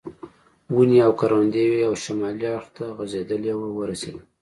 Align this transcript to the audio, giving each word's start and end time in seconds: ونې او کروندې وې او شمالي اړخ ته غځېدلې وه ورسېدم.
ونې 0.75 0.99
او 1.05 1.11
کروندې 1.19 1.63
وې 1.69 1.81
او 1.89 1.93
شمالي 2.03 2.47
اړخ 2.55 2.67
ته 2.77 2.83
غځېدلې 2.97 3.53
وه 3.57 3.67
ورسېدم. 3.77 4.23